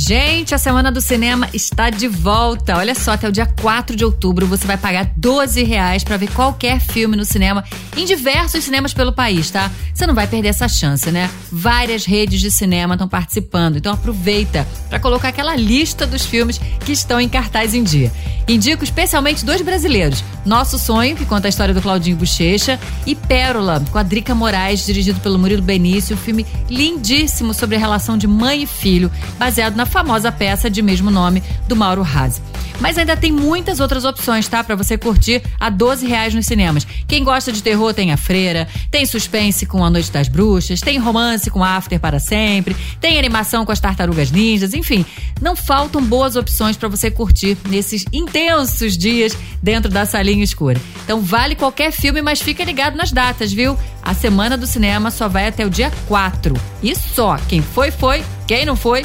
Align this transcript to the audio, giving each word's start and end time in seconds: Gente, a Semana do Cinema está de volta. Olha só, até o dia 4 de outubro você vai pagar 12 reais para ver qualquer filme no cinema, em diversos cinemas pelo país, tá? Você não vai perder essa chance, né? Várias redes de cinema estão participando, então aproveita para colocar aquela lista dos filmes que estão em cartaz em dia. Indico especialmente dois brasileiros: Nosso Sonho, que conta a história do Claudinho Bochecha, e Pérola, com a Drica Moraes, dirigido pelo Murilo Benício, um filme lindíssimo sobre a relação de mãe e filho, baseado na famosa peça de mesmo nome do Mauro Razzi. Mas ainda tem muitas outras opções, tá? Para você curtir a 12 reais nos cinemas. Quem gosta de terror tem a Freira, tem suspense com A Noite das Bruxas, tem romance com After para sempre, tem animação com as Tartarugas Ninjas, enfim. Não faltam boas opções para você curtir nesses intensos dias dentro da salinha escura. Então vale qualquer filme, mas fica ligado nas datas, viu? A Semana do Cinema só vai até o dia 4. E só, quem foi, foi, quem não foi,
Gente, 0.00 0.54
a 0.54 0.58
Semana 0.58 0.92
do 0.92 1.00
Cinema 1.00 1.48
está 1.52 1.90
de 1.90 2.06
volta. 2.06 2.76
Olha 2.76 2.94
só, 2.94 3.14
até 3.14 3.28
o 3.28 3.32
dia 3.32 3.46
4 3.60 3.96
de 3.96 4.04
outubro 4.04 4.46
você 4.46 4.64
vai 4.64 4.76
pagar 4.76 5.10
12 5.16 5.64
reais 5.64 6.04
para 6.04 6.16
ver 6.16 6.30
qualquer 6.30 6.78
filme 6.78 7.16
no 7.16 7.24
cinema, 7.24 7.64
em 7.96 8.04
diversos 8.04 8.62
cinemas 8.62 8.94
pelo 8.94 9.12
país, 9.12 9.50
tá? 9.50 9.68
Você 9.92 10.06
não 10.06 10.14
vai 10.14 10.28
perder 10.28 10.50
essa 10.50 10.68
chance, 10.68 11.10
né? 11.10 11.28
Várias 11.50 12.04
redes 12.04 12.40
de 12.40 12.48
cinema 12.48 12.94
estão 12.94 13.08
participando, 13.08 13.78
então 13.78 13.92
aproveita 13.92 14.64
para 14.88 15.00
colocar 15.00 15.28
aquela 15.30 15.56
lista 15.56 16.06
dos 16.06 16.24
filmes 16.24 16.60
que 16.86 16.92
estão 16.92 17.20
em 17.20 17.28
cartaz 17.28 17.74
em 17.74 17.82
dia. 17.82 18.12
Indico 18.46 18.84
especialmente 18.84 19.44
dois 19.44 19.60
brasileiros: 19.62 20.22
Nosso 20.46 20.78
Sonho, 20.78 21.16
que 21.16 21.26
conta 21.26 21.48
a 21.48 21.50
história 21.50 21.74
do 21.74 21.82
Claudinho 21.82 22.16
Bochecha, 22.16 22.78
e 23.04 23.16
Pérola, 23.16 23.84
com 23.90 23.98
a 23.98 24.04
Drica 24.04 24.32
Moraes, 24.32 24.86
dirigido 24.86 25.18
pelo 25.20 25.40
Murilo 25.40 25.60
Benício, 25.60 26.14
um 26.14 26.18
filme 26.18 26.46
lindíssimo 26.70 27.52
sobre 27.52 27.74
a 27.74 27.78
relação 27.80 28.16
de 28.16 28.28
mãe 28.28 28.62
e 28.62 28.66
filho, 28.66 29.10
baseado 29.38 29.74
na 29.74 29.87
famosa 29.88 30.30
peça 30.30 30.70
de 30.70 30.82
mesmo 30.82 31.10
nome 31.10 31.42
do 31.66 31.74
Mauro 31.74 32.02
Razzi. 32.02 32.40
Mas 32.80 32.96
ainda 32.96 33.16
tem 33.16 33.32
muitas 33.32 33.80
outras 33.80 34.04
opções, 34.04 34.46
tá? 34.46 34.62
Para 34.62 34.76
você 34.76 34.96
curtir 34.96 35.42
a 35.58 35.68
12 35.68 36.06
reais 36.06 36.32
nos 36.32 36.46
cinemas. 36.46 36.86
Quem 37.08 37.24
gosta 37.24 37.52
de 37.52 37.62
terror 37.62 37.92
tem 37.92 38.12
a 38.12 38.16
Freira, 38.16 38.68
tem 38.90 39.04
suspense 39.04 39.66
com 39.66 39.84
A 39.84 39.90
Noite 39.90 40.12
das 40.12 40.28
Bruxas, 40.28 40.80
tem 40.80 40.98
romance 40.98 41.50
com 41.50 41.64
After 41.64 41.98
para 41.98 42.20
sempre, 42.20 42.76
tem 43.00 43.18
animação 43.18 43.66
com 43.66 43.72
as 43.72 43.80
Tartarugas 43.80 44.30
Ninjas, 44.30 44.74
enfim. 44.74 45.04
Não 45.40 45.56
faltam 45.56 46.02
boas 46.02 46.36
opções 46.36 46.76
para 46.76 46.88
você 46.88 47.10
curtir 47.10 47.56
nesses 47.68 48.04
intensos 48.12 48.96
dias 48.96 49.36
dentro 49.60 49.90
da 49.90 50.06
salinha 50.06 50.44
escura. 50.44 50.80
Então 51.04 51.20
vale 51.20 51.56
qualquer 51.56 51.90
filme, 51.90 52.22
mas 52.22 52.40
fica 52.40 52.62
ligado 52.62 52.96
nas 52.96 53.10
datas, 53.10 53.52
viu? 53.52 53.76
A 54.02 54.14
Semana 54.14 54.56
do 54.56 54.66
Cinema 54.66 55.10
só 55.10 55.28
vai 55.28 55.48
até 55.48 55.66
o 55.66 55.70
dia 55.70 55.92
4. 56.06 56.54
E 56.82 56.94
só, 56.94 57.36
quem 57.48 57.60
foi, 57.60 57.90
foi, 57.90 58.24
quem 58.46 58.64
não 58.64 58.76
foi, 58.76 59.04